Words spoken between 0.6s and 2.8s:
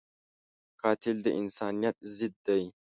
قاتل د انسانیت ضد دی